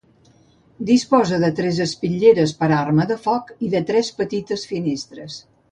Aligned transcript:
Disposa 0.89 1.39
de 1.43 1.51
tres 1.59 1.81
espitlleres 1.85 2.55
per 2.63 2.71
arma 2.81 3.09
de 3.13 3.21
foc 3.29 3.55
i 3.69 3.73
de 3.77 3.87
tres 3.93 4.15
petites 4.23 4.71
finestres. 4.73 5.43